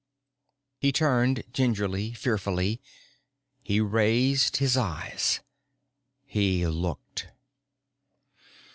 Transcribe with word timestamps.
He 0.79 0.91
turned, 0.91 1.43
gingerly, 1.53 2.11
fearfully. 2.13 2.81
He 3.61 3.79
raised 3.79 4.57
his 4.57 4.75
eyes. 4.75 5.41
He 6.25 6.65
looked. 6.65 7.27